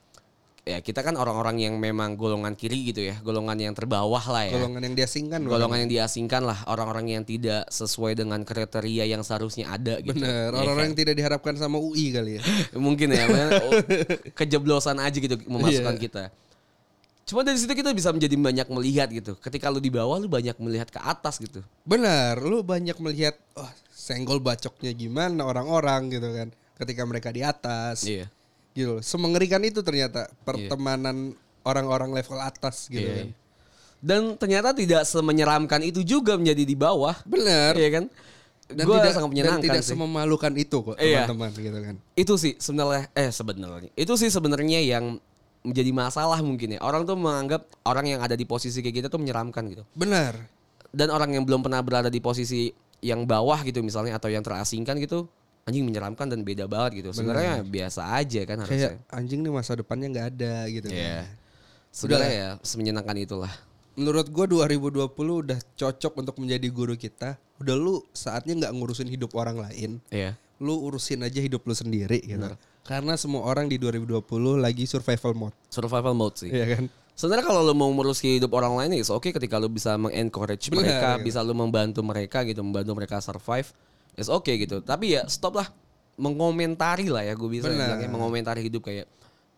[0.63, 4.55] ya kita kan orang-orang yang memang golongan kiri gitu ya golongan yang terbawah lah ya
[4.55, 5.43] Golongan yang diasingkan.
[5.43, 10.55] golongan yang diasingkan lah orang-orang yang tidak sesuai dengan kriteria yang seharusnya ada gitu Bener.
[10.55, 12.41] Ya Orang-orang yang tidak diharapkan sama UI kali ya.
[12.79, 13.27] mungkin ya
[13.59, 13.75] oh,
[14.31, 16.03] kejeblosan aja gitu memasukkan Iya.
[16.07, 16.23] kita
[17.23, 20.55] cuma dari situ kita bisa menjadi banyak melihat gitu ketika lu di bawah lu banyak
[20.63, 22.39] melihat ke atas gitu Benar.
[22.39, 26.47] Lu banyak melihat oh, senggol bacoknya gimana orang-orang gitu kan.
[26.79, 28.07] Ketika mereka di atas.
[28.07, 28.27] iya
[28.73, 28.89] Gitu.
[28.89, 29.01] loh.
[29.01, 33.27] Semengerikan itu ternyata pertemanan orang-orang level atas gitu Iya, kan.
[33.29, 33.35] iya.
[34.03, 37.71] dan ternyata tidak semenyeramkan itu juga menjadi di bawah Benar.
[37.79, 38.05] iya kan
[38.67, 41.23] Dan gue tidak sangat dan menyenangkan tidak sih sememalukan itu kok Iya.
[41.23, 41.95] teman-teman gitu kan.
[42.15, 45.21] itu sih sebenarnya eh sebenarnya itu sih sebenarnya yang
[45.63, 49.19] menjadi masalah mungkin ya orang tuh menganggap orang yang ada di posisi kayak gitu tuh
[49.23, 50.35] menyeramkan gitu Benar.
[50.91, 54.99] dan orang yang belum pernah berada di posisi yang bawah gitu misalnya atau yang terasingkan
[54.99, 55.31] gitu
[55.63, 59.71] anjing menyeramkan dan beda banget gitu sebenarnya biasa aja kan harusnya Kayak anjing nih masa
[59.79, 60.87] depannya nggak ada gitu.
[60.91, 61.23] Iya.
[61.23, 61.41] kan.
[61.93, 63.53] Sebenarnya ya semenyenangkan itulah
[63.93, 67.37] Menurut gua 2020 udah cocok untuk menjadi guru kita.
[67.61, 70.01] Udah lu saatnya nggak ngurusin hidup orang lain.
[70.09, 70.33] Iya.
[70.57, 72.49] Lu urusin aja hidup lu sendiri gitu.
[72.83, 74.25] Karena semua orang di 2020
[74.57, 75.55] lagi survival mode.
[75.69, 76.49] Survival mode sih.
[76.49, 76.83] Iya kan?
[77.13, 80.81] Sebenarnya kalau lu mau ngurus hidup orang lain ya oke ketika lu bisa mengencourage Benar,
[80.81, 81.25] mereka, gitu.
[81.29, 83.69] bisa lu membantu mereka gitu, membantu mereka survive.
[84.13, 84.79] It's oke gitu.
[84.79, 85.67] Tapi ya stop lah
[86.13, 89.09] mengomentari lah ya gue bisa bilangnya mengomentari hidup kayak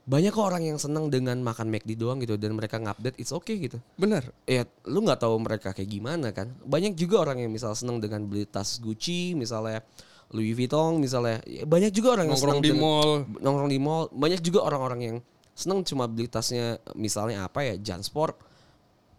[0.05, 3.57] banyak kok orang yang senang dengan makan McD doang gitu dan mereka ngupdate it's okay
[3.57, 3.81] gitu.
[3.97, 4.21] Bener.
[4.45, 6.53] Ya lu nggak tahu mereka kayak gimana kan.
[6.61, 9.81] Banyak juga orang yang misal senang dengan beli tas Gucci misalnya
[10.29, 11.41] Louis Vuitton misalnya.
[11.49, 13.11] Ya, banyak juga orang yang Nongkrong senang di dengan- mall.
[13.41, 15.17] nongkrong di mall banyak juga orang-orang yang
[15.57, 18.37] seneng cuma beli tasnya misalnya apa ya Jansport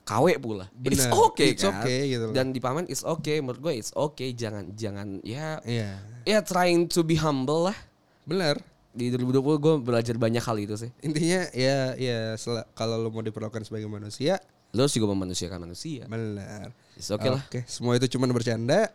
[0.06, 2.34] KW pula it's Benar, okay it's kan okay gitu loh.
[2.34, 5.98] dan di pamen it's okay menurut gue it's okay jangan jangan ya Iya.
[6.22, 7.76] ya trying to be humble lah
[8.22, 8.54] Bener.
[8.94, 12.38] di 2020 gue belajar banyak hal itu sih Intinya ya ya
[12.72, 14.40] kalau lu mau diperlakukan sebagai manusia,
[14.72, 16.70] lo harus juga memanusiakan manusia bener.
[16.94, 18.88] it's okay lah Oke, semua itu cuma bercanda.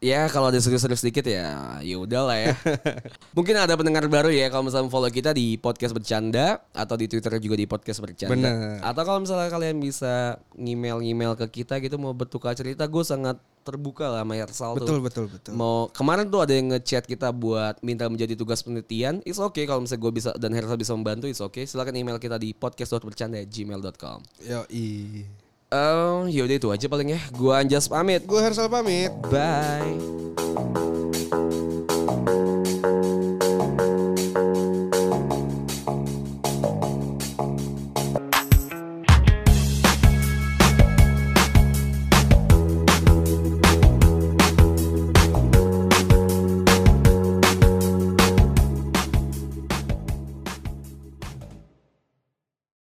[0.00, 2.54] Ya kalau ada serius-serius sedikit ya ya udah lah ya
[3.36, 7.40] mungkin ada pendengar baru ya kalau misalnya follow kita di podcast bercanda atau di twitter
[7.40, 8.80] juga di podcast bercanda Bener.
[8.84, 14.06] atau kalau misalnya kalian bisa ngemail-ngemail ke kita gitu mau bertukar cerita gue sangat terbuka
[14.06, 14.86] lah sama Hersal tuh.
[14.86, 15.52] Betul betul betul.
[15.58, 19.18] Mau kemarin tuh ada yang ngechat kita buat minta menjadi tugas penelitian.
[19.26, 21.26] It's okay kalau misalnya gue bisa dan Hersal bisa membantu.
[21.26, 21.66] It's okay.
[21.66, 24.18] Silakan email kita di podcast.bercanda@gmail.com.
[24.46, 25.45] Yo i.
[25.76, 27.20] Oh, yaudah itu aja paling ya.
[27.36, 28.24] Gue Anjas pamit.
[28.24, 29.12] Gue Hersal pamit.
[29.28, 30.00] Bye.